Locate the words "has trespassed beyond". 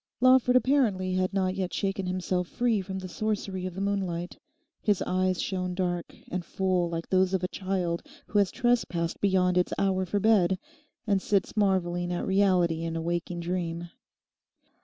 8.39-9.59